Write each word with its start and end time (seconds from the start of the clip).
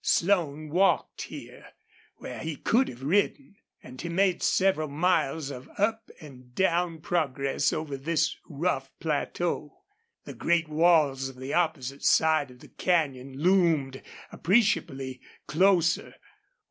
Slone 0.03 0.69
walked 0.71 1.21
here, 1.25 1.63
where 2.15 2.39
he 2.39 2.55
could 2.55 2.87
have 2.87 3.03
ridden. 3.03 3.57
And 3.83 4.01
he 4.01 4.09
made 4.09 4.41
several 4.41 4.87
miles 4.87 5.51
of 5.51 5.69
up 5.77 6.09
and 6.19 6.55
down 6.55 7.01
progress 7.01 7.71
over 7.71 7.95
this 7.97 8.35
rough 8.49 8.89
plateau. 8.99 9.77
The 10.25 10.33
great 10.33 10.67
walls 10.67 11.29
of 11.29 11.35
the 11.35 11.53
opposite 11.53 12.03
side 12.03 12.49
of 12.49 12.61
the 12.61 12.69
canyon 12.69 13.37
loomed 13.37 14.01
appreciably 14.31 15.21
closer. 15.45 16.15